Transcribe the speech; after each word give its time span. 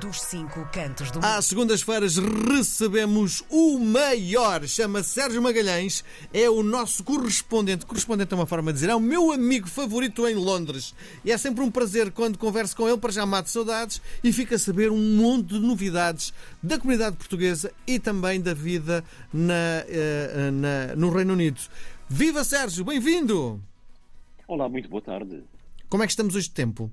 dos 0.00 0.22
cinco 0.22 0.66
cantos 0.72 1.10
do 1.10 1.16
mundo. 1.16 1.24
Às 1.24 1.46
segundas-feiras 1.46 2.16
recebemos 2.16 3.42
o 3.50 3.78
maior, 3.78 4.66
chama 4.66 5.02
Sérgio 5.02 5.42
Magalhães, 5.42 6.04
é 6.32 6.48
o 6.48 6.62
nosso 6.62 7.04
correspondente. 7.04 7.84
Correspondente 7.84 8.32
é 8.32 8.36
uma 8.36 8.46
forma 8.46 8.72
de 8.72 8.78
dizer, 8.78 8.90
é 8.90 8.94
o 8.94 9.00
meu 9.00 9.32
amigo 9.32 9.68
favorito 9.68 10.26
em 10.26 10.34
Londres. 10.34 10.94
E 11.24 11.30
é 11.30 11.36
sempre 11.36 11.62
um 11.62 11.70
prazer 11.70 12.10
quando 12.10 12.38
converso 12.38 12.76
com 12.76 12.88
ele 12.88 12.98
para 12.98 13.12
já 13.12 13.26
mato 13.26 13.50
saudades 13.50 14.00
e 14.24 14.32
fica 14.32 14.56
a 14.56 14.58
saber 14.58 14.90
um 14.90 15.16
monte 15.16 15.54
de 15.54 15.60
novidades 15.60 16.32
da 16.62 16.78
comunidade 16.78 17.16
portuguesa 17.16 17.72
e 17.86 17.98
também 17.98 18.40
da 18.40 18.54
vida 18.54 19.04
na, 19.32 19.84
eh, 19.86 20.50
na, 20.52 20.96
no 20.96 21.10
Reino 21.10 21.34
Unido. 21.34 21.60
Viva 22.08 22.44
Sérgio, 22.44 22.84
bem-vindo! 22.84 23.60
Olá, 24.46 24.68
muito 24.68 24.88
boa 24.88 25.02
tarde. 25.02 25.42
Como 25.88 26.02
é 26.02 26.06
que 26.06 26.12
estamos 26.12 26.34
hoje 26.34 26.48
de 26.48 26.54
tempo? 26.54 26.90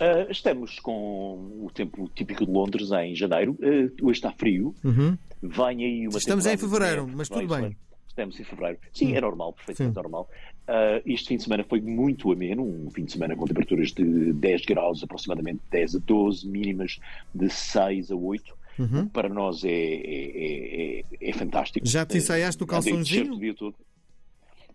Uh, 0.00 0.30
estamos 0.30 0.78
com 0.80 1.62
o 1.62 1.70
tempo 1.74 2.10
típico 2.14 2.46
de 2.46 2.50
Londres 2.50 2.90
em 2.90 3.14
janeiro. 3.14 3.52
Uh, 3.60 4.06
hoje 4.06 4.18
está 4.18 4.32
frio. 4.32 4.74
Uhum. 4.82 5.16
Vem 5.42 5.84
aí 5.84 6.08
uma 6.08 6.18
Estamos 6.18 6.46
em 6.46 6.56
fevereiro, 6.56 7.06
mas 7.06 7.28
tudo 7.28 7.46
bem. 7.46 7.76
Estamos 8.08 8.40
em 8.40 8.44
fevereiro. 8.44 8.78
Sim, 8.92 9.14
é 9.14 9.20
normal, 9.20 9.52
perfeitamente 9.52 9.94
Sim. 9.94 10.02
normal. 10.02 10.28
Uh, 10.66 11.02
este 11.04 11.28
fim 11.28 11.36
de 11.36 11.42
semana 11.42 11.64
foi 11.68 11.80
muito 11.80 12.32
ameno, 12.32 12.62
um 12.62 12.90
fim 12.90 13.04
de 13.04 13.12
semana 13.12 13.36
com 13.36 13.44
temperaturas 13.44 13.92
de 13.92 14.32
10 14.32 14.64
graus, 14.64 15.02
aproximadamente 15.02 15.60
10 15.70 15.96
a 15.96 15.98
12, 15.98 16.48
mínimas 16.48 16.98
de 17.34 17.50
6 17.50 18.10
a 18.10 18.16
8. 18.16 18.54
Uhum. 18.78 19.08
Para 19.08 19.28
nós 19.28 19.62
é, 19.64 19.68
é, 19.68 19.72
é, 19.72 21.00
é- 21.00 21.28
é 21.28 21.32
fantástico. 21.34 21.86
Já 21.86 22.06
te 22.06 22.16
ensaiaste 22.16 22.58
de 22.58 22.66
calçãozinho? 22.66 23.38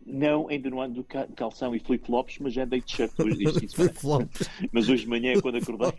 Não, 0.06 0.48
ainda 0.50 0.70
não 0.70 0.80
ando 0.80 1.04
calção 1.36 1.76
e 1.76 1.80
flip-flops, 1.80 2.38
mas 2.40 2.54
já 2.54 2.64
andei 2.64 2.80
de 2.80 2.86
t-shirt 2.86 3.12
hoje. 3.20 3.68
Flip-flops. 3.70 4.48
Mas 4.72 4.88
hoje 4.88 5.04
de 5.04 5.10
manhã, 5.10 5.34
quando 5.42 5.58
acordei. 5.58 5.94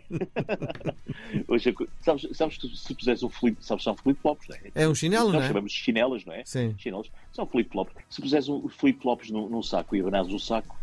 hoje, 1.45 1.75
sabes, 2.01 2.27
sabes 2.31 2.57
que 2.57 2.69
se 2.69 2.95
puseres 2.95 3.21
um 3.21 3.29
flip, 3.29 3.57
sabes, 3.59 3.83
são 3.83 3.97
flip-flops, 3.97 4.47
não 4.47 4.55
é? 4.55 4.71
É 4.75 4.87
um 4.87 4.95
chinelo, 4.95 5.25
Nós 5.25 5.33
não 5.33 5.41
é? 5.41 5.47
chamamos 5.47 5.73
de 5.73 5.79
chinelas, 5.79 6.23
não 6.23 6.33
é? 6.33 6.43
Sim. 6.45 6.73
Chinelas. 6.77 7.11
São 7.33 7.45
flip-flops. 7.45 7.93
Se 8.09 8.21
puseres 8.21 8.47
um 8.47 8.69
flip-flops 8.69 9.29
num, 9.29 9.49
num 9.49 9.61
saco 9.61 9.93
e 9.93 9.99
abanares 9.99 10.31
o 10.31 10.39
saco, 10.39 10.79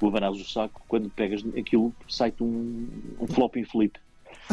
o 0.00 0.08
abanares 0.08 0.40
o 0.40 0.44
saco, 0.44 0.82
quando 0.88 1.08
pegas 1.08 1.44
aquilo, 1.56 1.94
sai-te 2.08 2.42
um, 2.42 2.88
um 3.20 3.28
flop 3.28 3.56
em 3.56 3.64
flip. 3.64 3.96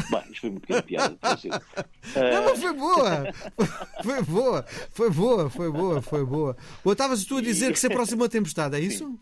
Bem, 0.09 0.23
isto 0.31 0.41
foi 0.41 0.49
uma 0.49 0.59
pequena 0.59 0.81
piada. 0.81 1.17
Não, 1.21 1.29
Ah, 1.29 2.41
mas 2.45 2.59
foi 2.59 2.73
boa! 2.73 3.33
Foi 4.03 4.21
boa, 4.23 4.65
foi 4.91 5.09
boa, 5.11 5.49
foi 5.49 5.71
boa, 5.71 6.01
foi 6.01 6.25
boa. 6.25 6.57
Estavas 6.85 7.23
tu 7.25 7.37
a 7.37 7.41
dizer 7.41 7.71
que 7.71 7.79
se 7.79 7.87
aproxima 7.87 8.25
a 8.25 8.29
tempestade, 8.29 8.75
é 8.75 8.79
isso? 8.79 9.05
Sim, 9.05 9.19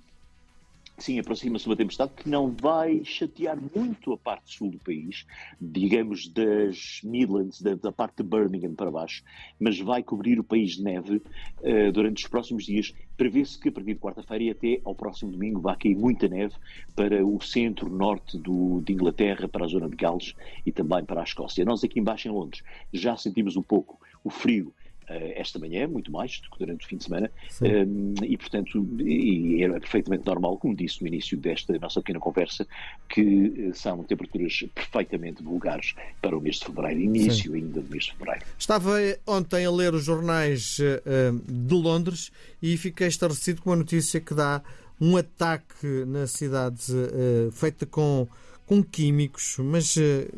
aproxima-se 1.19 1.65
uma 1.65 1.75
tempestade 1.75 2.11
que 2.15 2.29
não 2.29 2.51
vai 2.51 3.03
chatear 3.03 3.57
muito 3.75 4.13
a 4.13 4.17
parte 4.17 4.55
sul 4.55 4.69
do 4.69 4.77
país, 4.77 5.25
digamos 5.59 6.27
das 6.27 7.01
Midlands, 7.03 7.61
da, 7.61 7.75
da 7.75 7.91
parte 7.91 8.17
de 8.17 8.23
Birmingham 8.23 8.75
para 8.75 8.91
baixo, 8.91 9.23
mas 9.59 9.79
vai 9.79 10.03
cobrir 10.03 10.39
o 10.39 10.43
país 10.43 10.75
de 10.75 10.83
neve 10.83 11.21
eh, 11.63 11.91
durante 11.91 12.23
os 12.23 12.29
próximos 12.29 12.65
dias. 12.65 12.93
Prevê-se 13.17 13.59
que 13.59 13.69
a 13.69 13.71
partir 13.71 13.93
de 13.93 13.99
quarta-feira 13.99 14.43
e 14.43 14.49
até 14.51 14.81
ao 14.85 14.93
próximo 14.93 15.31
domingo 15.31 15.59
vai 15.59 15.75
cair 15.75 15.95
muita 15.95 16.27
neve 16.27 16.53
para 16.95 17.25
o 17.25 17.41
centro, 17.41 17.89
norte 17.89 18.37
do, 18.37 18.81
de 18.81 18.93
Inglaterra, 18.93 19.47
para 19.47 19.65
a 19.65 19.67
zona 19.67 19.89
de 19.89 19.95
Gales 19.95 20.35
e 20.65 20.71
também 20.71 21.03
para 21.03 21.21
a 21.21 21.23
Escócia. 21.23 21.65
Nós 21.65 21.83
aqui 21.83 21.99
embaixo 21.99 22.27
em 22.27 22.31
Londres 22.31 22.63
já 22.93 23.17
sentimos 23.17 23.57
um 23.57 23.63
pouco 23.63 23.99
o 24.23 24.29
frio 24.29 24.73
esta 25.07 25.59
manhã, 25.59 25.87
muito 25.87 26.11
mais 26.11 26.39
do 26.39 26.49
que 26.49 26.59
durante 26.59 26.85
o 26.85 26.87
fim 26.87 26.97
de 26.97 27.03
semana, 27.03 27.31
Um, 27.61 28.13
e 28.23 28.37
portanto 28.37 28.87
e 28.99 29.63
é 29.63 29.69
perfeitamente 29.79 30.25
normal, 30.25 30.57
como 30.57 30.75
disse 30.75 31.01
no 31.01 31.07
início 31.07 31.37
desta 31.37 31.77
nossa 31.79 32.01
pequena 32.01 32.19
conversa, 32.19 32.65
que 33.09 33.69
eh, 33.69 33.73
são 33.73 34.03
temperaturas 34.03 34.63
perfeitamente 34.73 35.43
vulgares 35.43 35.93
para 36.21 36.35
o 36.35 36.41
mês 36.41 36.57
de 36.57 36.65
fevereiro, 36.65 36.99
início 36.99 37.53
ainda 37.53 37.81
do 37.81 37.89
mês 37.89 38.05
de 38.05 38.13
fevereiro. 38.13 38.45
Estava 38.57 38.97
ontem 39.27 39.65
a 39.65 39.71
ler 39.71 39.93
os 39.93 40.03
jornais 40.03 40.77
eh, 40.79 41.03
eh, 41.05 41.31
de 41.47 41.73
Londres 41.75 42.31
e 42.61 42.75
fiquei 42.77 43.07
estarrecido 43.07 43.61
com 43.61 43.73
a 43.73 43.75
notícia 43.75 44.19
que 44.19 44.33
dá 44.33 44.61
um 44.99 45.17
ataque 45.17 46.05
na 46.07 46.27
cidade 46.27 46.81
eh, 46.91 47.49
feita 47.51 47.85
com, 47.85 48.27
com 48.71 48.81
químicos, 48.81 49.57
mas 49.59 49.97
eh, 49.97 50.29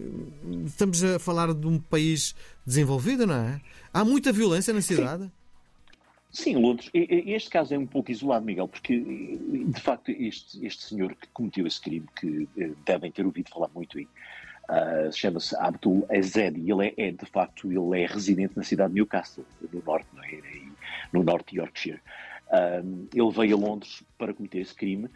estamos 0.66 1.04
a 1.04 1.20
falar 1.20 1.54
de 1.54 1.68
um 1.68 1.78
país 1.78 2.34
desenvolvido, 2.66 3.28
não 3.28 3.36
é? 3.36 3.62
Há 3.94 4.04
muita 4.04 4.32
violência 4.32 4.74
na 4.74 4.82
cidade? 4.82 5.30
Sim, 6.32 6.56
Londres. 6.56 6.90
E- 6.96 7.28
e- 7.28 7.34
Este 7.36 7.48
caso 7.52 7.76
é 7.76 7.78
um 7.78 7.86
pouco 7.86 8.10
isolado, 8.10 8.44
Miguel, 8.44 8.68
porque 8.68 8.98
de 9.00 9.80
facto 9.80 10.10
este, 10.10 10.66
este 10.66 10.82
senhor 10.84 11.14
que 11.14 11.28
cometeu 11.28 11.68
esse 11.68 11.80
crime, 11.80 12.08
que 12.20 12.50
eh, 12.58 12.72
devem 12.84 13.12
ter 13.12 13.24
ouvido 13.24 13.52
falar 13.52 13.70
muito 13.76 14.00
aí, 14.00 14.08
ah, 14.68 15.12
chama-se 15.12 15.56
Abdul 15.58 16.04
Azed 16.10 16.58
e 16.58 16.72
ele 16.72 16.88
é, 16.88 17.10
é, 17.10 17.12
de 17.12 17.26
facto 17.28 17.72
ele 17.72 18.02
é 18.02 18.08
residente 18.08 18.58
na 18.58 18.64
cidade 18.64 18.90
de 18.94 18.96
Newcastle, 18.96 19.46
no 19.72 19.84
norte, 19.86 20.08
não 20.12 20.24
é? 20.24 20.40
No 21.12 21.22
norte 21.22 21.52
de 21.52 21.60
Yorkshire. 21.60 22.00
Um, 22.52 23.08
ele 23.14 23.32
veio 23.32 23.58
a 23.58 23.60
Londres 23.60 24.04
para 24.18 24.34
cometer 24.34 24.60
esse 24.60 24.76
crime 24.76 25.08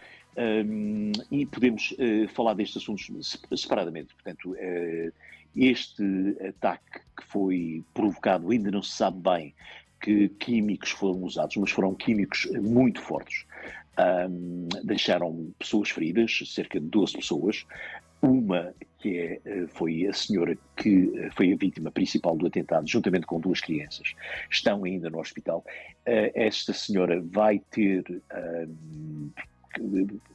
e 1.31 1.45
podemos 1.47 1.95
eh, 1.97 2.27
falar 2.27 2.53
destes 2.53 2.81
assuntos 2.83 3.09
se- 3.27 3.57
separadamente. 3.57 4.13
Portanto, 4.13 4.55
eh, 4.57 5.11
este 5.55 6.03
ataque 6.47 6.99
que 7.15 7.23
foi 7.25 7.83
provocado 7.93 8.49
ainda 8.51 8.69
não 8.69 8.83
se 8.83 8.91
sabe 8.95 9.19
bem 9.19 9.55
que 9.99 10.29
químicos 10.29 10.91
foram 10.91 11.23
usados, 11.23 11.57
mas 11.57 11.71
foram 11.71 11.95
químicos 11.95 12.45
muito 12.61 13.01
fortes. 13.01 13.45
Um, 14.29 14.67
deixaram 14.83 15.51
pessoas 15.57 15.89
feridas, 15.89 16.43
cerca 16.45 16.79
de 16.79 16.85
12 16.85 17.13
pessoas. 17.13 17.65
Uma 18.21 18.75
que 18.99 19.17
é, 19.17 19.41
eh, 19.43 19.65
foi 19.69 20.05
a 20.05 20.13
senhora 20.13 20.55
que 20.75 21.11
foi 21.35 21.51
a 21.51 21.55
vítima 21.55 21.89
principal 21.89 22.37
do 22.37 22.45
atentado, 22.45 22.87
juntamente 22.87 23.25
com 23.25 23.39
duas 23.39 23.59
crianças, 23.59 24.13
estão 24.51 24.83
ainda 24.83 25.09
no 25.09 25.19
hospital. 25.19 25.65
Esta 26.05 26.73
senhora 26.73 27.21
vai 27.21 27.59
ter 27.71 28.03
um, 28.09 29.29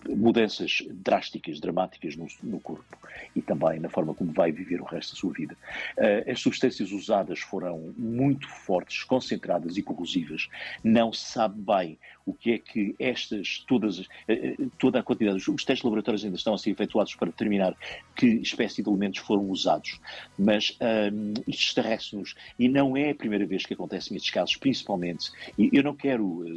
mudanças 0.08 0.82
drásticas, 0.90 1.60
dramáticas 1.60 2.16
no, 2.16 2.26
no 2.42 2.60
corpo 2.60 2.96
e 3.34 3.42
também 3.42 3.80
na 3.80 3.88
forma 3.88 4.14
como 4.14 4.32
vai 4.32 4.52
viver 4.52 4.80
o 4.80 4.84
resto 4.84 5.14
da 5.14 5.20
sua 5.20 5.32
vida. 5.32 5.56
Eh, 5.96 6.30
as 6.30 6.40
substâncias 6.40 6.92
usadas 6.92 7.40
foram 7.40 7.92
muito 7.96 8.48
fortes, 8.48 9.04
concentradas 9.04 9.76
e 9.76 9.82
corrosivas. 9.82 10.48
Não 10.82 11.12
se 11.12 11.32
sabe 11.32 11.60
bem 11.60 11.98
o 12.26 12.32
que 12.34 12.52
é 12.52 12.58
que 12.58 12.94
estas, 12.98 13.64
todas, 13.66 14.00
eh, 14.28 14.54
eh, 14.58 14.66
toda 14.78 15.00
a 15.00 15.02
quantidade, 15.02 15.36
os- 15.50 15.64
testes 15.64 15.82
laboratórios 15.82 16.24
ainda 16.24 16.36
estão 16.36 16.54
a 16.54 16.58
ser 16.58 16.70
efetuados 16.70 17.14
para 17.14 17.28
determinar 17.30 17.74
que 18.16 18.26
espécie 18.26 18.82
de 18.82 18.88
elementos 18.88 19.20
foram 19.20 19.48
usados, 19.50 20.00
mas 20.38 20.76
hum, 21.12 21.34
isto 21.46 21.62
estarrece-nos. 21.68 22.34
E 22.58 22.68
não 22.68 22.96
é 22.96 23.10
a 23.10 23.14
primeira 23.14 23.46
vez 23.46 23.64
que 23.66 23.74
acontecem 23.74 24.16
estes 24.16 24.30
casos, 24.32 24.56
principalmente, 24.56 25.30
e 25.58 25.70
eu 25.72 25.82
não 25.82 25.94
quero 25.94 26.44
eh, 26.46 26.50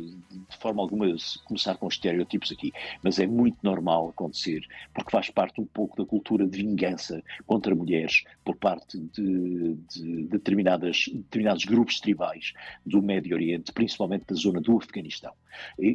de 0.50 0.58
forma 0.60 0.82
alguma 0.82 1.06
começar 1.46 1.76
com 1.78 1.88
estereotipos 1.88 2.52
aqui, 2.52 2.72
mas 3.04 3.20
é 3.20 3.28
muito 3.28 3.58
normal 3.64 4.10
acontecer, 4.10 4.62
porque 4.94 5.12
faz 5.12 5.30
parte 5.30 5.62
um 5.62 5.66
pouco 5.66 5.98
da 5.98 6.06
cultura 6.06 6.46
de 6.48 6.58
vingança 6.58 7.24
contra 7.46 7.76
mulheres 7.76 8.24
por 8.44 8.56
parte 8.56 8.98
de, 8.98 9.76
de 9.94 10.24
determinadas, 10.28 11.06
determinados 11.14 11.66
grupos 11.66 12.00
tribais 12.00 12.54
do 12.86 13.02
Médio 13.02 13.36
Oriente, 13.36 13.72
principalmente 13.72 14.26
da 14.28 14.36
zona 14.36 14.62
do 14.62 14.78
Afeganistão, 14.78 15.34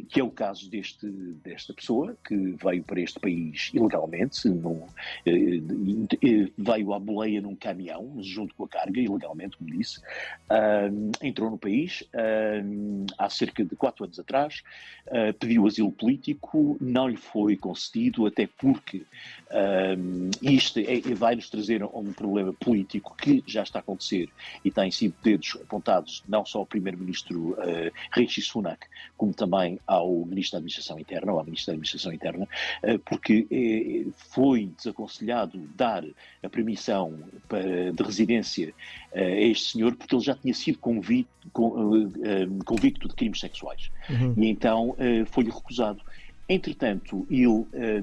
que 0.09 0.19
é 0.19 0.23
o 0.23 0.31
caso 0.31 0.69
deste, 0.69 1.07
desta 1.43 1.73
pessoa 1.73 2.17
que 2.25 2.35
veio 2.35 2.83
para 2.83 3.01
este 3.01 3.19
país 3.19 3.69
ilegalmente, 3.73 4.47
num, 4.49 4.85
eh, 5.25 5.61
eh, 6.23 6.51
veio 6.57 6.93
à 6.93 6.99
boleia 6.99 7.41
num 7.41 7.55
caminhão, 7.55 8.17
junto 8.21 8.53
com 8.55 8.65
a 8.65 8.69
carga, 8.69 8.99
ilegalmente, 8.99 9.57
como 9.57 9.69
disse, 9.69 9.99
Ahm, 10.49 11.11
entrou 11.21 11.49
no 11.49 11.57
país 11.57 12.03
ahm, 12.13 13.05
há 13.17 13.29
cerca 13.29 13.63
de 13.63 13.73
quatro 13.75 14.03
anos 14.03 14.19
atrás, 14.19 14.61
ah, 15.09 15.33
pediu 15.39 15.65
asilo 15.65 15.91
político, 15.91 16.77
não 16.81 17.07
lhe 17.07 17.15
foi 17.15 17.55
concedido, 17.55 18.25
até 18.25 18.47
porque 18.57 19.05
isto 20.41 20.79
é- 20.79 20.97
é- 20.97 21.13
vai-nos 21.13 21.49
trazer 21.49 21.83
um 21.83 22.11
problema 22.13 22.53
político 22.53 23.15
que 23.15 23.43
já 23.45 23.63
está 23.63 23.79
a 23.79 23.81
acontecer 23.81 24.29
e 24.63 24.71
têm 24.71 24.91
sido 24.91 25.15
dedos 25.21 25.57
apontados 25.61 26.23
não 26.27 26.45
só 26.45 26.59
ao 26.59 26.65
primeiro-ministro 26.65 27.51
uh, 27.51 27.91
Rishi 28.13 28.41
Sunak, 28.41 28.85
como 29.17 29.33
também 29.33 29.50
ao 29.87 30.25
ministro 30.25 30.53
da 30.53 30.57
Administração 30.59 30.99
Interna, 30.99 31.33
ou 31.33 31.39
à 31.39 31.43
ministra 31.43 31.73
da 31.73 31.75
Administração 31.75 32.13
Interna, 32.13 32.47
ah, 32.83 32.99
porque 33.05 33.47
eh, 33.51 34.09
foi 34.15 34.69
desaconselhado 34.77 35.59
dar 35.75 36.03
a 36.43 36.49
permissão 36.49 37.13
de 37.95 38.03
residência 38.03 38.73
eh, 39.13 39.23
a 39.23 39.41
este 39.41 39.71
senhor 39.73 39.95
porque 39.95 40.15
ele 40.15 40.23
já 40.23 40.35
tinha 40.35 40.53
sido 40.53 40.77
convicto, 40.79 41.49
con- 41.53 41.73
eh, 42.23 42.43
eh, 42.43 42.47
convicto 42.65 43.07
de 43.07 43.15
crimes 43.15 43.39
sexuais. 43.39 43.89
Uhum. 44.09 44.33
E 44.37 44.47
então 44.47 44.95
eh, 44.99 45.25
foi-lhe 45.25 45.49
recusado. 45.49 46.01
Entretanto, 46.53 47.25
ele 47.29 47.65
eh, 47.71 48.01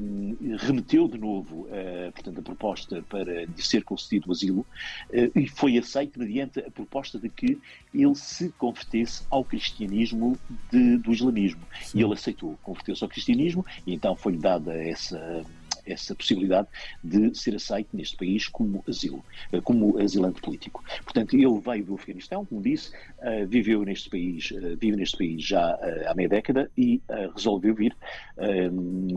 remeteu 0.56 1.06
de 1.06 1.18
novo 1.18 1.68
eh, 1.70 2.10
portanto, 2.14 2.38
a 2.38 2.42
proposta 2.42 3.02
para 3.02 3.44
lhe 3.44 3.62
ser 3.62 3.84
concedido 3.84 4.30
o 4.30 4.32
asilo 4.32 4.66
eh, 5.12 5.30
e 5.34 5.46
foi 5.46 5.76
aceito 5.76 6.18
mediante 6.18 6.60
a 6.60 6.70
proposta 6.70 7.18
de 7.18 7.28
que 7.28 7.58
ele 7.92 8.14
se 8.14 8.48
convertesse 8.56 9.22
ao 9.28 9.44
cristianismo 9.44 10.38
de- 10.72 10.96
do 10.96 11.12
islamismo. 11.12 11.60
E 11.94 12.00
ele 12.02 12.14
aceitou, 12.14 12.58
converteu-se 12.62 13.04
ao 13.04 13.10
cristianismo 13.10 13.66
e 13.86 13.92
então 13.92 14.16
foi-lhe 14.16 14.38
dada 14.38 14.72
essa 14.82 15.44
essa 15.88 16.14
possibilidade 16.14 16.68
de 17.02 17.36
ser 17.36 17.54
aceito 17.54 17.96
neste 17.96 18.16
país 18.16 18.46
como 18.48 18.82
asilo, 18.88 19.24
uh, 19.52 19.62
como 19.62 19.98
asilante 19.98 20.40
político. 20.40 20.82
Portanto, 21.04 21.34
ele 21.34 21.60
veio 21.60 21.84
do 21.84 21.94
Afeganistão, 21.94 22.44
como 22.44 22.62
disse, 22.62 22.90
uh, 23.18 23.46
viveu 23.46 23.84
neste 23.84 24.10
país, 24.10 24.52
vive 24.80 24.96
neste 24.96 25.16
país 25.16 25.42
já 25.42 25.78
há 26.06 26.14
meia 26.14 26.28
década 26.28 26.70
e 26.76 27.00
resolveu 27.34 27.74
vir 27.74 27.96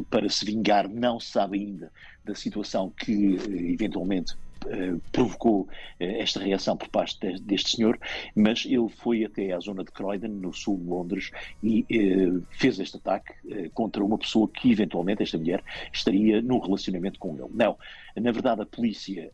para 0.10 0.30
se 0.30 0.46
vingar, 0.46 0.88
não 0.88 1.20
se 1.20 1.32
sabe 1.32 1.60
ainda, 1.60 1.92
da 2.24 2.36
situação 2.36 2.90
que 2.90 3.38
eventualmente 3.74 4.36
eh, 4.68 4.96
provocou 5.12 5.68
eh, 6.00 6.22
esta 6.22 6.40
reação 6.40 6.78
por 6.78 6.88
parte 6.90 7.40
deste 7.40 7.78
senhor, 7.78 8.00
mas 8.36 8.66
ele 8.66 8.90
foi 8.90 9.26
até 9.26 9.52
à 9.54 9.60
zona 9.60 9.84
de 9.84 9.92
Croydon, 9.92 10.28
no 10.28 10.54
sul 10.54 10.78
de 10.78 10.86
Londres, 10.86 11.32
e 11.64 11.86
eh, 11.90 12.42
fez 12.52 12.80
este 12.80 12.98
ataque 12.98 13.34
contra 13.74 14.04
uma 14.04 14.18
pessoa 14.18 14.48
que 14.48 14.72
eventualmente, 14.72 15.24
esta 15.24 15.38
mulher, 15.38 15.64
estaria 15.92 16.42
num 16.42 16.60
relacionamento 16.60 17.20
com 17.20 17.36
ele. 17.36 17.50
Não, 17.54 17.78
na 18.16 18.32
verdade 18.32 18.62
a 18.62 18.66
polícia 18.66 19.32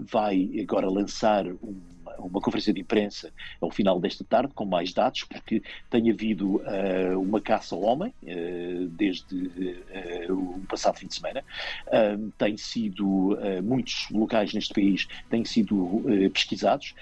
vai 0.00 0.50
agora 0.60 0.88
lançar 0.88 1.46
um 1.46 1.80
uma 2.18 2.40
conferência 2.40 2.72
de 2.72 2.80
imprensa 2.80 3.32
ao 3.60 3.70
final 3.70 4.00
desta 4.00 4.24
tarde 4.24 4.52
com 4.54 4.64
mais 4.64 4.92
dados, 4.92 5.24
porque 5.24 5.62
tem 5.90 6.10
havido 6.10 6.56
uh, 6.56 7.20
uma 7.20 7.40
caça 7.40 7.74
ao 7.74 7.82
homem 7.82 8.12
uh, 8.22 8.86
desde 8.88 9.34
uh, 10.28 10.56
o 10.56 10.60
passado 10.68 10.98
fim 10.98 11.06
de 11.06 11.14
semana. 11.14 11.44
tem 12.38 12.56
sido, 12.56 13.38
muitos 13.62 14.08
locais 14.10 14.52
neste 14.52 14.72
país 14.72 15.06
têm 15.30 15.44
sido 15.44 16.02
pesquisados, 16.32 16.94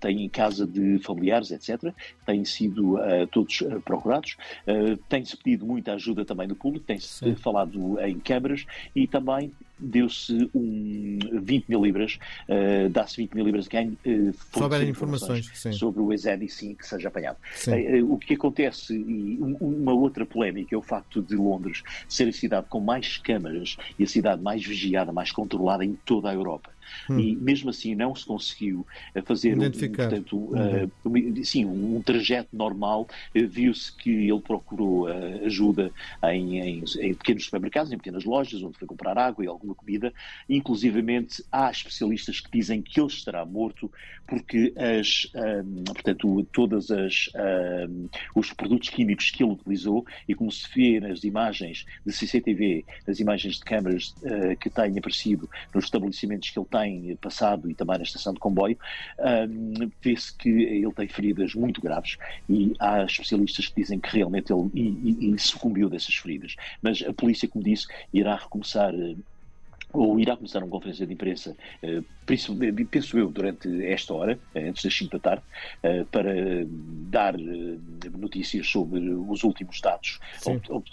têm 0.00 0.28
casa 0.28 0.66
de 0.66 0.98
familiares, 1.00 1.50
etc. 1.50 1.92
Têm 2.24 2.44
sido 2.44 2.98
todos 3.30 3.62
procurados. 3.84 4.36
tem-se 5.08 5.36
pedido 5.36 5.66
muita 5.66 5.94
ajuda 5.94 6.24
também 6.24 6.46
do 6.46 6.54
público, 6.54 6.86
tem-se 6.86 7.34
falado 7.36 7.98
em 8.00 8.18
câmaras 8.18 8.64
e 8.94 9.06
também 9.06 9.52
deu-se 9.78 10.50
um 10.54 11.18
20 11.42 11.68
mil 11.68 11.84
libras, 11.84 12.18
uh, 12.48 12.88
dá-se 12.88 13.16
20 13.16 13.34
mil 13.34 13.44
libras 13.44 13.64
de 13.64 13.70
ganho 13.70 13.98
uh, 14.06 14.62
houver 14.62 14.86
informações, 14.88 15.50
sobre 15.72 16.00
o 16.00 16.12
exed 16.12 16.48
sim 16.48 16.74
que 16.74 16.86
seja 16.86 17.08
apanhado. 17.08 17.36
Uh, 17.66 18.12
o 18.12 18.18
que 18.18 18.34
acontece, 18.34 18.94
e 18.94 19.38
uma 19.60 19.92
outra 19.92 20.24
polémica 20.24 20.74
é 20.74 20.78
o 20.78 20.82
facto 20.82 21.22
de 21.22 21.36
Londres 21.36 21.82
ser 22.08 22.28
a 22.28 22.32
cidade 22.32 22.66
com 22.68 22.80
mais 22.80 23.18
câmaras 23.18 23.76
e 23.98 24.04
a 24.04 24.06
cidade 24.06 24.42
mais 24.42 24.64
vigiada, 24.64 25.12
mais 25.12 25.32
controlada 25.32 25.84
em 25.84 25.94
toda 26.04 26.30
a 26.30 26.34
Europa. 26.34 26.70
Hum. 27.08 27.18
E 27.18 27.36
mesmo 27.36 27.70
assim 27.70 27.94
não 27.94 28.14
se 28.14 28.26
conseguiu 28.26 28.86
eh, 29.14 29.22
fazer 29.22 29.56
um, 29.58 29.70
portanto, 29.90 30.36
uhum. 30.36 30.84
uh, 31.04 31.44
sim, 31.44 31.64
um 31.64 32.00
trajeto 32.02 32.48
normal. 32.52 33.08
Uh, 33.34 33.48
Viu-se 33.48 33.94
que 33.96 34.10
ele 34.10 34.40
procurou 34.40 35.08
uh, 35.08 35.46
ajuda 35.46 35.90
em, 36.24 36.58
em, 36.58 36.84
em, 37.00 37.14
pequenos 37.14 37.44
supermercados, 37.44 37.92
em 37.92 37.96
pequenas 37.96 38.24
lojas, 38.24 38.62
onde 38.62 38.78
foi 38.78 38.86
comprar 38.86 39.16
água 39.18 39.44
e 39.44 39.48
alguma 39.48 39.74
comida. 39.74 40.12
Inclusivamente 40.48 41.44
há 41.50 41.70
especialistas 41.70 42.40
que 42.40 42.50
dizem 42.50 42.82
que 42.82 43.00
ele 43.00 43.08
estará 43.08 43.44
morto 43.44 43.90
porque 44.26 44.74
as, 44.76 45.26
um, 45.34 45.84
portanto, 45.84 46.46
todas 46.52 46.90
as 46.90 47.30
um, 47.88 48.08
os 48.34 48.52
produtos 48.52 48.90
químicos 48.90 49.30
que 49.30 49.42
ele 49.42 49.52
utilizou 49.52 50.04
e 50.28 50.34
como 50.34 50.52
se 50.52 50.68
vê 50.74 51.00
nas 51.00 51.24
imagens 51.24 51.86
de 52.04 52.12
CCTV, 52.12 52.84
nas 53.06 53.20
imagens 53.20 53.54
de 53.54 53.64
câmaras 53.64 54.14
que 54.60 54.68
têm 54.68 54.98
aparecido 54.98 55.48
nos 55.74 55.84
estabelecimentos 55.84 56.50
que 56.50 56.58
ele 56.58 56.66
tem 56.70 56.77
tem 56.80 57.16
passado 57.16 57.70
e 57.70 57.74
também 57.74 57.96
na 57.98 58.04
estação 58.04 58.32
de 58.32 58.40
comboio, 58.40 58.78
vê-se 60.02 60.36
que 60.36 60.48
ele 60.48 60.92
tem 60.92 61.08
feridas 61.08 61.54
muito 61.54 61.80
graves 61.80 62.16
e 62.48 62.74
há 62.78 63.04
especialistas 63.04 63.68
que 63.68 63.80
dizem 63.80 63.98
que 63.98 64.14
realmente 64.16 64.52
ele 64.52 64.70
e, 64.74 64.80
e, 64.80 65.34
e 65.34 65.38
sucumbiu 65.38 65.88
dessas 65.88 66.14
feridas. 66.14 66.56
Mas 66.82 67.02
a 67.02 67.12
polícia, 67.12 67.48
como 67.48 67.64
disse, 67.64 67.86
irá 68.12 68.36
recomeçar 68.36 68.92
ou 69.92 70.18
irá 70.20 70.36
começar 70.36 70.58
uma 70.62 70.68
conferência 70.68 71.06
de 71.06 71.12
imprensa, 71.12 71.56
eh, 71.82 72.02
penso 72.26 73.18
eu, 73.18 73.30
durante 73.30 73.84
esta 73.86 74.12
hora, 74.12 74.38
eh, 74.54 74.68
antes 74.68 74.82
das 74.82 74.94
5 74.94 75.12
da 75.12 75.18
tarde, 75.18 75.42
eh, 75.82 76.04
para 76.10 76.32
dar 77.10 77.34
notícias 78.18 78.68
sobre 78.68 79.00
os 79.00 79.44
últimos 79.44 79.80
dados 79.80 80.18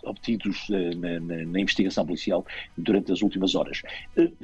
obtidos 0.04 0.68
na, 0.70 1.20
na, 1.20 1.46
na, 1.46 1.60
investigação 1.60 2.06
policial 2.06 2.46
durante 2.78 3.12
as 3.12 3.22
últimas 3.22 3.56
horas. 3.56 3.82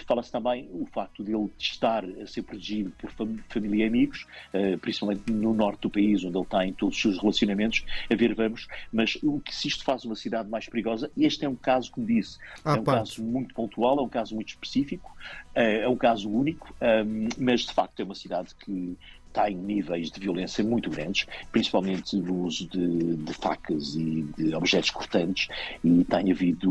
Fala-se 0.05 0.31
também 0.31 0.69
o 0.73 0.85
facto 0.85 1.23
de 1.23 1.33
ele 1.33 1.49
estar 1.57 2.03
a 2.03 2.27
ser 2.27 2.43
protegido 2.43 2.91
por 2.97 3.11
família 3.47 3.85
e 3.85 3.87
amigos, 3.87 4.25
principalmente 4.81 5.31
no 5.31 5.53
norte 5.53 5.81
do 5.81 5.89
país, 5.89 6.23
onde 6.23 6.37
ele 6.37 6.45
tem 6.45 6.73
todos 6.73 6.95
os 6.95 7.01
seus 7.01 7.17
relacionamentos, 7.19 7.85
a 8.09 8.15
ver, 8.15 8.33
vamos, 8.33 8.67
mas 8.91 9.17
o 9.23 9.39
que 9.39 9.55
se 9.55 9.67
isto 9.67 9.83
faz 9.83 10.03
uma 10.03 10.15
cidade 10.15 10.49
mais 10.49 10.67
perigosa, 10.67 11.11
este 11.17 11.45
é 11.45 11.49
um 11.49 11.55
caso, 11.55 11.91
como 11.91 12.05
disse, 12.05 12.37
ah, 12.65 12.75
é 12.75 12.79
um 12.79 12.83
caso 12.83 13.23
muito 13.23 13.53
pontual, 13.53 13.99
é 13.99 14.01
um 14.01 14.09
caso 14.09 14.35
muito 14.35 14.40
muito 14.41 14.49
específico, 14.49 15.15
eh, 15.55 15.81
é 15.81 15.87
um 15.87 15.95
caso 15.95 16.29
único, 16.29 16.73
ehm, 16.81 17.29
mas 17.37 17.61
de 17.61 17.73
facto 17.73 17.99
é 17.99 18.03
uma 18.03 18.15
cidade 18.15 18.53
que 18.55 18.97
tem 19.31 19.55
níveis 19.55 20.11
de 20.11 20.19
violência 20.19 20.61
muito 20.61 20.89
grandes, 20.89 21.25
principalmente 21.53 22.17
no 22.17 22.43
uso 22.43 22.67
de, 22.67 23.15
de, 23.15 23.33
facas 23.33 23.95
e 23.95 24.23
de 24.37 24.53
objetos 24.53 24.89
cortantes, 24.89 25.47
e 25.81 26.03
tem 26.03 26.31
havido, 26.31 26.69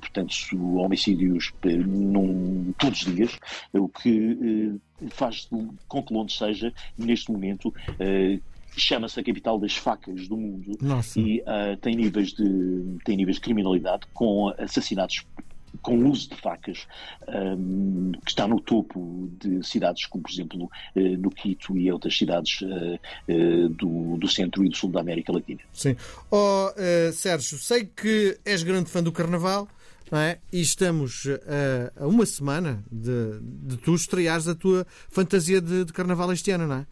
portanto, 0.00 0.34
homicídios 0.78 1.52
eh, 1.62 1.76
num, 1.76 2.72
todos 2.76 3.06
os 3.06 3.14
dias, 3.14 3.38
o 3.72 3.88
que 3.88 4.78
eh, 5.00 5.06
faz 5.10 5.48
com 5.86 6.02
que 6.02 6.12
Londres 6.12 6.36
seja, 6.36 6.72
neste 6.98 7.30
momento, 7.30 7.72
chama-se 8.76 9.18
a 9.18 9.24
capital 9.24 9.58
das 9.58 9.76
facas 9.76 10.28
do 10.28 10.36
mundo 10.36 10.76
Nossa. 10.80 11.18
e 11.18 11.40
uh, 11.40 11.76
tem 11.80 11.96
níveis 11.96 12.32
de 12.32 12.98
tem 13.04 13.16
níveis 13.16 13.36
de 13.36 13.42
criminalidade 13.42 14.06
com 14.14 14.48
assassinatos 14.58 15.26
com 15.82 15.98
o 15.98 16.10
uso 16.10 16.30
de 16.30 16.36
facas, 16.36 16.86
um, 17.28 18.12
que 18.24 18.30
está 18.30 18.46
no 18.46 18.60
topo 18.60 19.30
de 19.40 19.66
cidades 19.66 20.06
como, 20.06 20.22
por 20.22 20.30
exemplo, 20.30 20.64
uh, 20.64 21.00
no 21.18 21.30
Quito 21.30 21.76
e 21.76 21.90
outras 21.90 22.16
cidades 22.16 22.60
uh, 22.62 22.98
uh, 23.28 23.68
do, 23.70 24.16
do, 24.18 24.28
centro 24.28 24.64
e 24.64 24.68
do 24.68 24.76
sul 24.76 24.90
da 24.90 25.00
América 25.00 25.32
Latina. 25.32 25.60
Sim. 25.72 25.96
Oh, 26.30 26.68
Sérgio, 27.12 27.58
sei 27.58 27.84
que 27.84 28.38
és 28.44 28.62
grande 28.62 28.90
fã 28.90 29.02
do 29.02 29.12
Carnaval. 29.12 29.68
Não 30.10 30.18
é? 30.18 30.40
E 30.52 30.60
estamos 30.60 31.24
a 31.96 32.04
uma 32.04 32.26
semana 32.26 32.82
de, 32.90 33.38
de 33.40 33.76
tu 33.76 33.94
estreares 33.94 34.48
a 34.48 34.56
tua 34.56 34.84
fantasia 35.08 35.60
de, 35.60 35.84
de 35.84 35.92
carnaval 35.92 36.32
este 36.32 36.50
ano, 36.50 36.66
não 36.66 36.76
é? 36.78 36.86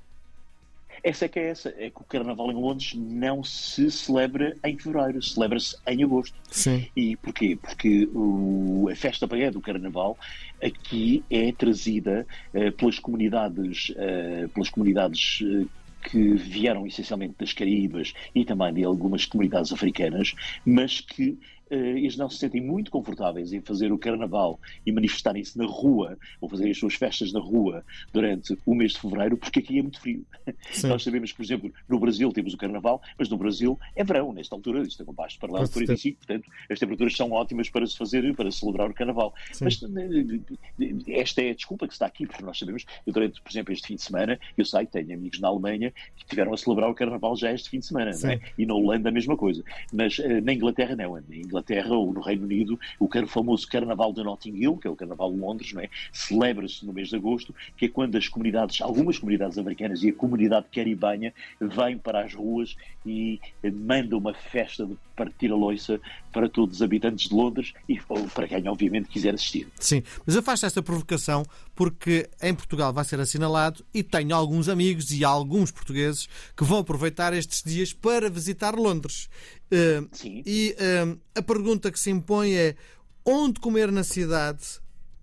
Essa 1.03 1.27
é 1.27 1.29
que 1.29 1.39
é 1.39 1.49
essa, 1.49 1.69
é 1.77 1.91
que 1.91 2.01
o 2.01 2.05
Carnaval 2.05 2.51
em 2.51 2.55
Londres 2.55 2.95
não 2.95 3.43
se 3.45 3.91
celebra 3.91 4.57
em 4.65 4.79
fevereiro, 4.79 5.23
celebra-se 5.23 5.77
em 5.87 6.03
agosto. 6.03 6.37
Sim. 6.51 6.87
E 6.97 7.17
porquê? 7.17 7.57
Porque 7.61 8.09
o, 8.13 8.89
a 8.91 8.97
festa 8.97 9.27
praia 9.27 9.51
do 9.51 9.61
Carnaval 9.61 10.19
aqui 10.63 11.25
é 11.31 11.53
trazida 11.53 12.27
uh, 12.55 12.73
pelas 12.73 12.99
comunidades, 12.99 13.91
uh, 13.91 14.49
pelas 14.49 14.69
comunidades 14.71 15.41
uh, 15.43 15.69
que 16.03 16.35
vieram 16.35 16.87
essencialmente 16.87 17.35
das 17.39 17.53
Caraíbas 17.53 18.15
e 18.35 18.45
também 18.45 18.73
de 18.73 18.85
algumas 18.85 19.27
comunidades 19.27 19.73
africanas, 19.73 20.35
mas 20.65 21.01
que 21.01 21.39
eles 21.71 22.17
não 22.17 22.29
se 22.29 22.39
sentem 22.39 22.61
muito 22.61 22.91
confortáveis 22.91 23.53
em 23.53 23.61
fazer 23.61 23.93
o 23.93 23.99
carnaval 23.99 24.59
e 24.87 24.93
manifestarem-se 24.93 25.57
na 25.59 25.67
rua 25.67 26.17
ou 26.41 26.49
fazer 26.49 26.71
as 26.71 26.79
suas 26.79 26.95
festas 26.95 27.33
na 27.33 27.41
rua 27.41 27.85
durante 28.13 28.57
o 28.65 28.75
mês 28.75 28.93
de 28.93 29.01
fevereiro, 29.01 29.37
porque 29.37 29.61
aqui 29.61 29.79
é 29.79 29.83
muito 29.83 30.01
frio. 30.01 30.25
Sim. 30.73 30.89
Nós 30.89 31.03
sabemos 31.03 31.31
que, 31.31 31.37
por 31.37 31.43
exemplo, 31.45 31.73
no 31.89 31.99
Brasil 31.99 32.33
temos 32.33 32.55
o 32.55 32.57
carnaval, 32.57 33.03
mas 33.19 33.29
no 33.29 33.37
Brasil 33.37 33.79
é 33.95 34.03
verão, 34.03 34.33
nesta 34.33 34.55
altura, 34.55 34.83
isto 34.83 35.03
é 35.03 35.07
com 35.07 35.13
baixo 35.13 35.39
para 35.39 35.53
lá 35.53 35.65
de 35.65 35.71
45, 35.71 36.19
portanto, 36.19 36.51
as 36.71 36.79
temperaturas 36.79 37.17
são 37.17 37.31
ótimas 37.33 37.69
para 37.69 37.87
se 37.87 37.97
fazer, 37.97 38.35
para 38.35 38.51
celebrar 38.51 38.91
o 38.91 38.95
carnaval. 38.95 39.35
Sim. 39.53 39.65
Mas 39.65 39.83
eh, 39.83 41.21
esta 41.21 41.43
é 41.43 41.51
a 41.51 41.55
desculpa 41.55 41.87
que 41.87 41.93
está 41.93 42.07
aqui, 42.07 42.27
porque 42.27 42.43
nós 42.43 42.59
sabemos, 42.59 42.85
eu 43.07 43.13
durante, 43.13 43.41
por 43.43 43.51
exemplo, 43.51 43.73
este 43.73 43.89
fim 43.89 43.97
de 43.97 44.03
semana, 44.03 44.39
eu 44.57 44.65
sei 44.65 44.87
que 44.87 44.93
tenho 44.93 45.15
amigos 45.15 45.41
na 45.41 45.49
Alemanha 45.49 45.93
que 46.17 46.27
tiveram 46.27 46.53
a 46.55 46.57
celebrar 46.57 46.91
o 46.91 46.95
carnaval 46.95 47.37
já 47.37 47.53
este 47.53 47.69
fim 47.69 47.79
de 47.79 47.87
semana, 47.87 48.11
é? 48.11 48.41
e 48.57 48.65
na 48.65 48.75
Holanda 48.75 49.09
a 49.09 49.13
mesma 49.13 49.37
coisa. 49.37 49.63
Mas 49.93 50.19
na 50.43 50.53
Inglaterra 50.53 50.97
não, 50.97 51.15
na 51.15 51.37
Inglaterra 51.37 51.58
Inglaterra 51.59 51.95
ou 51.95 52.13
no 52.13 52.21
Reino 52.21 52.45
Unido, 52.45 52.79
o 52.99 53.09
famoso 53.27 53.67
Carnaval 53.67 54.13
de 54.13 54.23
Notting 54.23 54.55
Hill, 54.55 54.77
que 54.77 54.87
é 54.87 54.91
o 54.91 54.97
Carnaval 54.97 55.33
de 55.33 55.39
Londres, 55.39 55.73
não 55.73 55.83
é? 55.83 55.89
celebra-se 56.13 56.87
no 56.87 56.93
mês 56.93 57.09
de 57.09 57.17
agosto, 57.17 57.55
que 57.77 57.87
é 57.87 57.89
quando 57.89 58.17
as 58.17 58.29
comunidades, 58.29 58.81
algumas 58.81 59.19
comunidades 59.19 59.59
americanas 59.59 60.03
e 60.03 60.11
a 60.11 60.15
comunidade 60.15 60.67
caribenha 60.73 61.35
vêm 61.61 61.99
para 61.99 62.25
as 62.25 62.35
ruas 62.35 62.77
e 63.05 63.41
mandam 63.73 64.19
uma 64.19 64.35
festa 64.35 64.87
de 64.87 64.97
partir 65.19 65.51
a 65.51 65.57
loiça 65.57 66.01
para 66.33 66.49
todos 66.49 66.77
os 66.77 66.83
habitantes 66.83 67.29
de 67.29 67.35
Londres 67.35 67.73
e 67.89 67.99
para 68.33 68.47
quem, 68.47 68.69
obviamente, 68.69 69.09
quiser 69.09 69.35
assistir. 69.35 69.67
Sim, 69.81 70.05
mas 70.25 70.37
eu 70.37 70.43
faço 70.43 70.65
esta 70.65 70.81
provocação 70.81 71.45
porque 71.75 72.31
em 72.41 72.55
Portugal 72.55 72.93
vai 72.93 73.05
ser 73.05 73.19
assinalado 73.19 73.85
e 73.93 74.05
tenho 74.05 74.35
alguns 74.35 74.69
amigos 74.69 75.11
e 75.11 75.25
alguns 75.25 75.73
portugueses 75.73 76.29
que 76.57 76.63
vão 76.63 76.79
aproveitar 76.79 77.33
estes 77.33 77.63
dias 77.65 77.93
para 77.93 78.31
visitar 78.31 78.77
Londres. 78.77 79.29
Uh, 79.73 80.09
Sim. 80.13 80.43
E 80.47 80.77
uh, 80.79 81.19
a 81.35 81.43
pergunta 81.43 81.91
que 81.91 81.99
se 81.99 82.11
impõe 82.11 82.55
é 82.55 82.77
onde 83.25 83.59
comer 83.59 83.91
na 83.91 84.05
cidade, 84.05 84.63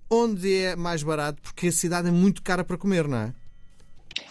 onde 0.09 0.53
é 0.53 0.75
mais 0.75 1.01
barato, 1.01 1.41
porque 1.41 1.67
a 1.67 1.71
cidade 1.71 2.09
é 2.09 2.11
muito 2.11 2.43
cara 2.43 2.63
para 2.63 2.77
comer, 2.77 3.07
não 3.07 3.17
é? 3.17 3.33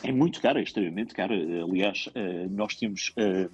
É 0.02 0.12
muito 0.12 0.40
cara, 0.40 0.60
é 0.60 0.62
extremamente 0.62 1.14
cara. 1.14 1.34
Aliás, 1.34 2.08
eh, 2.14 2.46
nós 2.50 2.74
temos, 2.74 3.12
eh, 3.16 3.48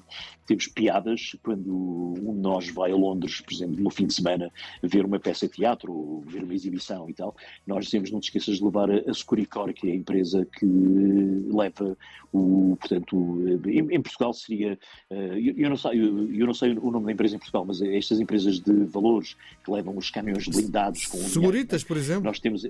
temos 0.47 0.67
piadas 0.67 1.37
quando 1.43 2.15
um 2.21 2.35
de 2.35 2.41
nós 2.41 2.69
vai 2.69 2.91
a 2.91 2.97
Londres, 2.97 3.41
por 3.41 3.53
exemplo, 3.53 3.83
no 3.83 3.91
fim 3.91 4.07
de 4.07 4.15
semana, 4.15 4.51
ver 4.83 5.05
uma 5.05 5.19
peça 5.19 5.47
de 5.47 5.55
teatro 5.55 5.93
ou 5.93 6.21
ver 6.23 6.43
uma 6.43 6.55
exibição 6.55 7.09
e 7.09 7.15
tal. 7.15 7.37
Nós 7.67 7.85
dizemos, 7.85 8.11
não 8.11 8.21
te 8.21 8.25
esqueças 8.25 8.59
de 8.59 8.65
levar 8.65 8.91
a 8.91 9.15
Securicor, 9.15 9.73
que 9.73 9.89
é 9.89 9.93
a 9.93 9.95
empresa 9.95 10.47
que 10.47 10.67
leva 10.67 11.97
o, 12.33 12.77
portanto, 12.81 13.61
eh, 13.67 13.71
em, 13.71 13.95
em 13.95 14.03
Portugal 14.03 14.33
seria, 14.33 14.79
eu, 15.11 15.69
não 15.69 15.77
sei, 15.77 16.01
eu, 16.01 16.47
não 16.47 16.55
sei 16.55 16.73
o 16.73 16.91
nome 16.91 17.07
da 17.07 17.13
empresa 17.13 17.37
em 17.37 17.39
Portugal, 17.39 17.65
mas 17.65 17.81
é 17.83 17.97
estas 17.97 18.21
empresas 18.21 18.61
de 18.61 18.73
valores 18.85 19.37
que 19.65 19.71
levam 19.71 19.97
os 19.97 20.11
caminhões 20.11 20.47
blindados 20.47 21.07
com 21.07 21.19
Seguritas, 21.19 21.85
por 21.85 21.97
exemplo? 21.97 22.25
Nós 22.25 22.39
temos, 22.39 22.65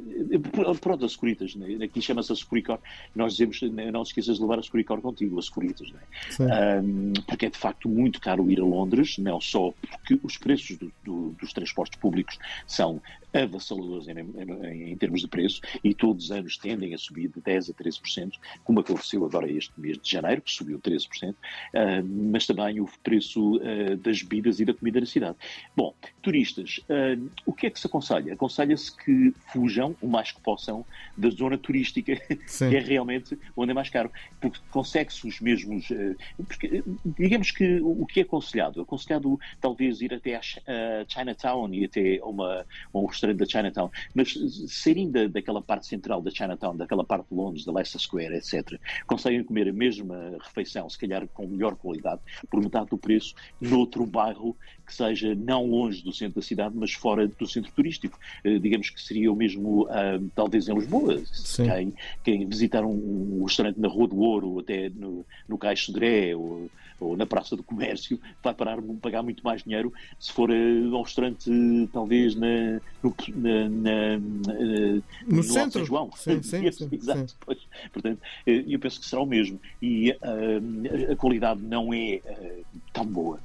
pronto, 0.80 1.04
as 1.04 1.12
Seguritas, 1.12 1.54
né? 1.54 1.84
aqui 1.84 2.00
chama-se 2.00 2.32
a 2.32 2.36
Securicor, 2.36 2.78
nós 3.14 3.32
dizemos 3.32 3.49
não 3.92 4.02
te 4.04 4.08
esqueças 4.08 4.36
de 4.36 4.42
levar 4.42 4.58
a 4.58 4.62
Securicor 4.62 5.00
contigo, 5.00 5.38
a 5.38 5.42
Securitas, 5.42 5.92
é? 6.40 6.80
um, 6.80 7.12
porque 7.26 7.46
é 7.46 7.50
de 7.50 7.58
facto 7.58 7.88
muito 7.88 8.20
caro 8.20 8.50
ir 8.50 8.60
a 8.60 8.64
Londres, 8.64 9.18
não 9.18 9.40
só 9.40 9.72
porque 9.88 10.18
os 10.22 10.36
preços 10.36 10.76
do, 10.78 10.92
do, 11.04 11.30
dos 11.40 11.52
transportes 11.52 11.98
públicos 11.98 12.38
são 12.66 13.00
avassaladores 13.32 14.08
em, 14.08 14.18
em, 14.18 14.92
em, 14.92 14.96
termos 14.96 15.20
de 15.20 15.28
preço 15.28 15.60
e 15.82 15.94
todos 15.94 16.26
os 16.26 16.30
anos 16.30 16.56
tendem 16.56 16.94
a 16.94 16.98
subir 16.98 17.28
de 17.28 17.40
10% 17.40 17.70
a 17.70 17.74
13%, 17.74 18.32
como 18.64 18.80
aconteceu 18.80 19.24
agora 19.24 19.50
este 19.50 19.72
mês 19.78 19.98
de 19.98 20.10
janeiro, 20.10 20.42
que 20.42 20.52
subiu 20.52 20.78
13%, 20.80 21.30
uh, 21.30 21.36
mas 22.32 22.46
também 22.46 22.80
o 22.80 22.88
preço 23.02 23.56
uh, 23.56 23.96
das 23.96 24.22
bebidas 24.22 24.60
e 24.60 24.64
da 24.64 24.74
comida 24.74 25.00
na 25.00 25.06
cidade. 25.06 25.36
Bom, 25.76 25.94
turistas, 26.22 26.78
uh, 26.88 27.30
o 27.46 27.52
que 27.52 27.66
é 27.66 27.70
que 27.70 27.78
se 27.78 27.86
aconselha? 27.86 28.34
Aconselha-se 28.34 28.96
que 28.96 29.32
fujam 29.52 29.96
o 30.00 30.08
mais 30.08 30.32
que 30.32 30.40
possam 30.40 30.84
da 31.16 31.30
zona 31.30 31.56
turística, 31.56 32.20
Sim. 32.46 32.70
que 32.70 32.76
é 32.76 32.80
realmente 32.80 33.38
onde 33.56 33.70
é 33.70 33.74
mais 33.74 33.88
caro, 33.88 34.10
porque 34.40 34.58
consegue-se 34.70 35.26
os 35.26 35.40
mesmos. 35.40 35.88
Porque, 36.36 36.82
digamos 37.04 37.50
que 37.50 37.80
o 37.80 38.06
que 38.06 38.20
é 38.20 38.22
aconselhado? 38.22 38.80
Aconselhado 38.80 39.38
talvez 39.60 40.00
ir 40.00 40.14
até 40.14 40.36
a 40.36 40.40
Chinatown 41.06 41.72
e 41.72 41.84
até 41.84 42.20
uma, 42.22 42.66
uma 42.92 43.08
restaurante 43.08 43.19
da 43.34 43.46
Chinatown, 43.46 43.90
mas 44.14 44.34
saírem 44.68 45.10
da, 45.10 45.26
daquela 45.26 45.62
parte 45.62 45.86
central 45.86 46.20
da 46.22 46.30
Chinatown, 46.30 46.76
daquela 46.76 47.04
parte 47.04 47.28
de 47.28 47.34
Londres, 47.34 47.64
da 47.64 47.72
Leicester 47.72 48.00
Square, 48.00 48.34
etc., 48.34 48.78
conseguem 49.06 49.44
comer 49.44 49.68
a 49.68 49.72
mesma 49.72 50.36
refeição, 50.42 50.88
se 50.88 50.98
calhar 50.98 51.26
com 51.28 51.46
melhor 51.46 51.76
qualidade, 51.76 52.20
por 52.50 52.60
metade 52.62 52.90
do 52.90 52.98
preço, 52.98 53.34
noutro 53.60 54.06
bairro 54.06 54.56
que 54.90 54.96
seja 54.96 55.34
não 55.36 55.66
longe 55.66 56.02
do 56.02 56.12
centro 56.12 56.40
da 56.40 56.46
cidade, 56.46 56.74
mas 56.76 56.92
fora 56.92 57.28
do 57.28 57.46
centro 57.46 57.70
turístico. 57.72 58.18
Uh, 58.44 58.58
digamos 58.58 58.90
que 58.90 59.00
seria 59.00 59.32
o 59.32 59.36
mesmo, 59.36 59.84
uh, 59.84 60.30
talvez 60.34 60.68
em 60.68 60.74
Lisboa. 60.74 61.22
Quem, 61.56 61.94
quem, 62.24 62.46
visitar 62.46 62.84
um, 62.84 63.40
um, 63.40 63.44
restaurante 63.44 63.78
na 63.78 63.86
Rua 63.86 64.08
do 64.08 64.18
Ouro, 64.18 64.48
ou 64.50 64.58
até 64.58 64.90
no, 64.90 65.24
no 65.48 65.56
Caixo 65.56 65.92
de 65.92 66.00
Dré, 66.00 66.34
ou, 66.34 66.68
ou, 66.98 67.16
na 67.16 67.24
Praça 67.24 67.54
do 67.54 67.62
Comércio, 67.62 68.20
vai 68.42 68.52
parar, 68.52 68.82
pagar 69.00 69.22
muito 69.22 69.44
mais 69.44 69.62
dinheiro 69.62 69.92
se 70.18 70.32
for 70.32 70.50
uh, 70.50 70.96
ao 70.96 71.02
restaurante, 71.02 71.48
talvez 71.92 72.34
na, 72.34 72.80
no, 73.00 73.09
na, 73.34 73.68
na, 73.68 74.18
no, 74.18 75.02
no 75.26 75.42
centro. 75.42 75.84
João. 75.84 76.10
Sim, 76.16 76.42
sim, 76.42 76.70
sim, 76.70 76.88
Exato. 76.92 77.30
Sim. 77.30 77.36
Pois, 77.40 77.58
portanto, 77.92 78.20
eu 78.46 78.78
penso 78.78 79.00
que 79.00 79.06
será 79.06 79.22
o 79.22 79.26
mesmo. 79.26 79.60
E 79.80 80.12
a 80.12 81.16
qualidade 81.16 81.60
não 81.62 81.92
é 81.92 82.20
tão 82.92 83.06
boa, 83.06 83.40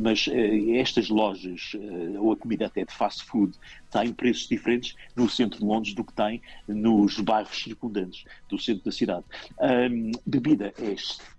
mas 0.00 0.28
estas 0.74 1.08
lojas, 1.08 1.72
eh, 1.74 2.18
ou 2.18 2.32
a 2.32 2.36
comida 2.36 2.66
até 2.66 2.84
de 2.84 2.92
fast 2.92 3.24
food, 3.24 3.52
têm 3.90 4.12
preços 4.12 4.48
diferentes 4.48 4.94
no 5.14 5.28
centro 5.28 5.60
de 5.60 5.64
Londres 5.64 5.94
do 5.94 6.04
que 6.04 6.12
tem 6.12 6.42
nos 6.66 7.18
bairros 7.20 7.56
circundantes 7.56 8.24
do 8.48 8.58
centro 8.58 8.84
da 8.84 8.92
cidade. 8.92 9.24
Bebida 10.26 10.72
é 10.78 10.94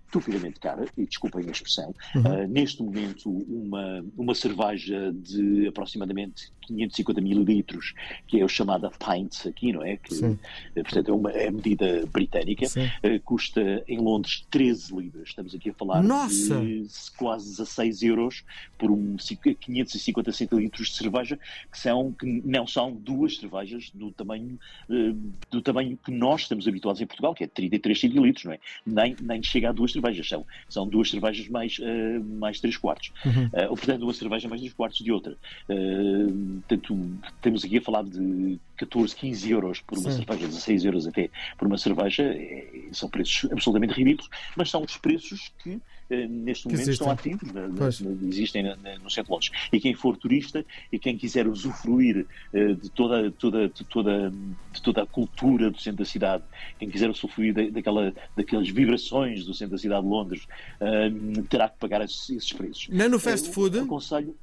estupidamente 0.06 0.60
cara, 0.60 0.86
e 0.96 1.06
desculpem 1.06 1.46
a 1.46 1.50
expressão, 1.50 1.94
uhum. 2.14 2.22
uh, 2.22 2.48
neste 2.48 2.82
momento 2.82 3.28
uma, 3.28 4.04
uma 4.16 4.34
cerveja 4.34 5.12
de 5.12 5.66
aproximadamente 5.66 6.50
550 6.66 7.20
mililitros, 7.20 7.94
que 8.26 8.40
é 8.40 8.44
o 8.44 8.48
chamada 8.48 8.90
pint 8.90 9.46
aqui, 9.46 9.72
não 9.72 9.82
é? 9.82 9.96
Que, 9.96 10.14
Sim. 10.14 10.38
Eh, 10.74 10.82
portanto, 10.82 11.10
é 11.10 11.14
uma 11.14 11.30
é 11.30 11.50
medida 11.50 12.06
britânica, 12.12 12.66
uh, 12.66 13.20
custa 13.24 13.84
em 13.88 13.98
Londres 13.98 14.46
13 14.50 14.94
libras. 14.94 15.28
Estamos 15.28 15.54
aqui 15.54 15.70
a 15.70 15.74
falar 15.74 16.02
Nossa. 16.02 16.60
de 16.60 16.88
quase 17.16 17.50
16 17.50 18.02
euros 18.02 18.44
por 18.78 18.90
um 18.90 19.16
550 19.16 20.32
centilitros 20.32 20.88
de 20.88 20.94
cerveja, 20.94 21.38
que, 21.70 21.78
são, 21.78 22.12
que 22.12 22.26
não 22.44 22.66
são 22.66 22.92
duas 22.92 23.36
cervejas 23.36 23.90
do 23.94 24.10
tamanho, 24.10 24.58
uh, 24.88 25.16
do 25.50 25.60
tamanho 25.60 25.98
que 26.02 26.10
nós 26.10 26.42
estamos 26.42 26.66
habituados 26.66 27.00
em 27.00 27.06
Portugal, 27.06 27.34
que 27.34 27.44
é 27.44 27.46
33 27.46 28.00
centilitros, 28.00 28.44
não 28.44 28.52
é? 28.52 28.58
Nem, 28.84 29.16
nem 29.20 29.42
chega 29.42 29.70
a 29.70 29.72
duas 29.72 29.92
cervejas, 29.92 30.28
são, 30.28 30.46
são 30.68 30.86
duas 30.86 31.10
cervejas 31.10 31.48
mais, 31.48 31.78
uh, 31.78 32.24
mais 32.38 32.60
três 32.60 32.76
quartos. 32.76 33.12
Uhum. 33.24 33.50
ou, 33.70 33.76
portanto, 33.76 34.02
uma 34.02 34.14
cerveja 34.14 34.48
mais 34.48 34.60
três 34.60 34.74
quartos 34.74 35.04
de 35.04 35.12
outra. 35.12 35.36
Uh, 35.68 36.55
Portanto, 36.60 37.18
temos 37.40 37.64
aqui 37.64 37.78
a 37.78 37.82
falar 37.82 38.04
de 38.04 38.58
14, 38.76 39.14
15 39.16 39.50
euros 39.50 39.80
por 39.80 39.98
uma 39.98 40.10
Sim. 40.10 40.18
cerveja, 40.18 40.46
16 40.46 40.84
euros 40.84 41.06
até 41.06 41.30
por 41.58 41.66
uma 41.66 41.78
cerveja, 41.78 42.22
é, 42.22 42.88
são 42.92 43.08
preços 43.08 43.50
absolutamente 43.50 43.94
ridículos, 43.94 44.30
mas 44.56 44.70
são 44.70 44.82
os 44.82 44.96
preços 44.96 45.52
que 45.62 45.80
eh, 46.08 46.26
neste 46.28 46.68
momento 46.68 46.90
estão 46.90 47.10
ativos, 47.10 47.52
na, 47.52 47.68
na, 47.68 47.88
existem 48.28 48.62
na, 48.62 48.76
no 48.76 49.10
centro 49.10 49.24
de 49.24 49.30
Londres. 49.30 49.50
E 49.72 49.80
quem 49.80 49.94
for 49.94 50.16
turista 50.16 50.64
e 50.92 50.98
quem 50.98 51.16
quiser 51.16 51.48
usufruir 51.48 52.26
eh, 52.52 52.74
de, 52.74 52.90
toda, 52.90 53.30
toda, 53.32 53.68
de, 53.68 53.84
toda, 53.84 54.30
de 54.72 54.82
toda 54.82 55.02
a 55.02 55.06
cultura 55.06 55.70
do 55.70 55.80
centro 55.80 55.98
da 55.98 56.04
cidade, 56.04 56.44
quem 56.78 56.88
quiser 56.88 57.10
usufruir 57.10 57.72
daquela, 57.72 58.14
daquelas 58.36 58.68
vibrações 58.68 59.44
do 59.44 59.54
centro 59.54 59.72
da 59.72 59.78
cidade 59.78 60.02
de 60.02 60.08
Londres, 60.08 60.46
eh, 60.80 61.10
terá 61.48 61.68
que 61.68 61.78
pagar 61.78 62.02
esses, 62.02 62.30
esses 62.30 62.52
preços. 62.52 62.88
Nem 62.88 63.08
no 63.08 63.18
fast 63.18 63.50
food? 63.50 63.78
aconselho 63.78 64.36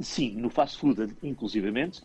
Sim, 0.00 0.36
no 0.40 0.50
fast 0.50 0.76
food, 0.78 1.16
inclusivamente, 1.22 2.02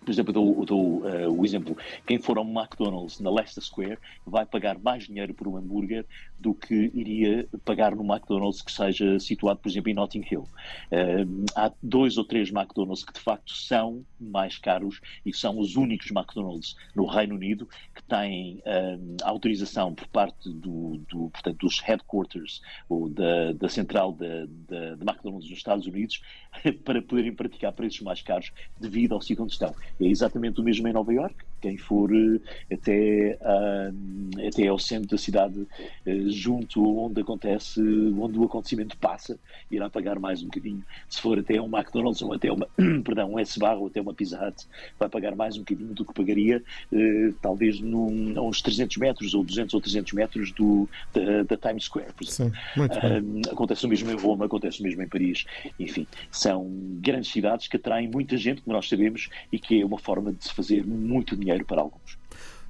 por 0.00 0.10
exemplo, 0.10 0.32
dou, 0.32 0.64
dou 0.64 0.80
uh, 1.02 1.30
o 1.30 1.44
exemplo: 1.44 1.76
quem 2.06 2.18
for 2.18 2.38
ao 2.38 2.44
McDonald's 2.44 3.20
na 3.20 3.30
Leicester 3.30 3.62
Square 3.62 3.98
vai 4.26 4.46
pagar 4.46 4.78
mais 4.78 5.06
dinheiro 5.06 5.34
por 5.34 5.48
um 5.48 5.56
hambúrguer 5.56 6.04
do 6.38 6.54
que 6.54 6.90
iria 6.94 7.46
pagar 7.64 7.94
no 7.94 8.04
McDonald's 8.04 8.62
que 8.62 8.70
seja 8.70 9.18
situado, 9.18 9.60
por 9.60 9.68
exemplo, 9.68 9.90
em 9.90 9.94
Notting 9.94 10.24
Hill. 10.30 10.42
Uh, 10.42 11.44
há 11.54 11.72
dois 11.82 12.16
ou 12.16 12.24
três 12.24 12.50
McDonald's 12.50 13.04
que 13.04 13.12
de 13.12 13.20
facto 13.20 13.52
são 13.52 14.04
mais 14.20 14.56
caros 14.58 15.00
e 15.24 15.34
são 15.34 15.58
os 15.58 15.76
únicos 15.76 16.10
McDonald's 16.10 16.76
no 16.94 17.06
Reino 17.06 17.34
Unido 17.34 17.68
que 17.94 18.02
têm 18.04 18.56
uh, 18.58 19.16
autorização 19.24 19.94
por 19.94 20.06
parte 20.08 20.48
do, 20.48 20.98
do, 21.08 21.30
portanto, 21.30 21.58
dos 21.58 21.80
headquarters 21.80 22.62
ou 22.88 23.08
da, 23.08 23.52
da 23.52 23.68
central 23.68 24.12
de, 24.12 24.46
de, 24.46 24.96
de 24.96 25.02
McDonald's 25.02 25.48
nos 25.48 25.58
Estados 25.58 25.86
Unidos 25.86 26.22
para 26.84 27.02
poderem 27.02 27.34
praticar 27.34 27.72
preços 27.72 28.00
mais 28.00 28.22
caros 28.22 28.52
devido 28.80 29.14
ao 29.14 29.20
sítio 29.20 29.44
onde 29.44 29.52
estão. 29.52 29.74
É 30.00 30.06
exatamente 30.06 30.60
o 30.60 30.64
mesmo 30.64 30.86
em 30.88 30.92
Nova 30.92 31.12
York. 31.12 31.36
Quem 31.60 31.76
for 31.76 32.10
eh, 32.14 32.38
até, 32.72 33.38
uh, 33.40 34.48
até 34.48 34.68
ao 34.68 34.78
centro 34.78 35.08
da 35.08 35.18
cidade, 35.18 35.58
uh, 35.60 36.30
junto 36.30 36.82
onde 36.98 37.20
acontece, 37.20 37.80
onde 38.18 38.38
o 38.38 38.44
acontecimento 38.44 38.96
passa, 38.96 39.38
irá 39.70 39.90
pagar 39.90 40.18
mais 40.18 40.40
um 40.42 40.46
bocadinho. 40.46 40.84
Se 41.08 41.20
for 41.20 41.38
até 41.38 41.60
um 41.60 41.66
McDonald's 41.66 42.22
ou 42.22 42.32
até 42.32 42.52
uma, 42.52 42.68
perdão, 43.04 43.32
um 43.32 43.38
S-Bar 43.38 43.76
ou 43.78 43.88
até 43.88 44.00
uma 44.00 44.14
Pizza 44.14 44.38
Hut, 44.40 44.66
vai 44.98 45.08
pagar 45.08 45.34
mais 45.34 45.56
um 45.56 45.60
bocadinho 45.60 45.94
do 45.94 46.04
que 46.04 46.14
pagaria, 46.14 46.62
uh, 46.92 47.32
talvez 47.42 47.80
num, 47.80 48.34
a 48.36 48.42
uns 48.42 48.62
300 48.62 48.96
metros 48.98 49.34
ou 49.34 49.42
200 49.42 49.74
ou 49.74 49.80
300 49.80 50.12
metros 50.12 50.52
do, 50.52 50.88
da, 51.12 51.42
da 51.42 51.56
Times 51.56 51.84
Square, 51.84 52.12
por 52.12 52.24
exemplo. 52.24 52.54
Sim, 52.54 53.42
acontece 53.50 53.84
o 53.84 53.88
mesmo 53.88 54.10
em 54.10 54.16
Roma, 54.16 54.44
acontece 54.44 54.80
o 54.80 54.84
mesmo 54.84 55.02
em 55.02 55.08
Paris. 55.08 55.44
Enfim, 55.78 56.06
são 56.30 56.68
grandes 57.00 57.30
cidades 57.30 57.66
que 57.66 57.76
atraem 57.76 58.08
muita 58.08 58.36
gente, 58.36 58.62
como 58.62 58.76
nós 58.76 58.88
sabemos, 58.88 59.28
e 59.52 59.58
que 59.58 59.80
é 59.80 59.84
uma 59.84 59.98
forma 59.98 60.32
de 60.32 60.44
se 60.44 60.52
fazer 60.52 60.86
muito 60.86 61.36
dinheiro 61.36 61.47
para 61.64 61.80
alguns. 61.80 62.18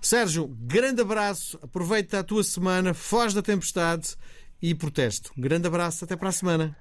Sérgio, 0.00 0.46
grande 0.46 1.02
abraço, 1.02 1.58
aproveita 1.62 2.20
a 2.20 2.24
tua 2.24 2.44
semana, 2.44 2.94
foge 2.94 3.34
da 3.34 3.42
tempestade 3.42 4.16
e 4.62 4.74
protesto. 4.74 5.32
Grande 5.36 5.66
abraço, 5.66 6.04
até 6.04 6.16
para 6.16 6.28
a 6.28 6.32
semana. 6.32 6.76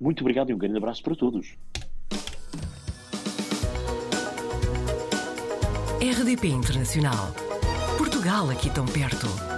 Muito 0.00 0.20
obrigado 0.20 0.50
e 0.50 0.54
um 0.54 0.58
grande 0.58 0.76
abraço 0.76 1.02
para 1.02 1.14
todos. 1.14 1.56
RDP 6.00 6.48
Internacional. 6.48 7.34
Portugal 7.98 8.50
aqui 8.50 8.70
tão 8.70 8.86
perto. 8.86 9.55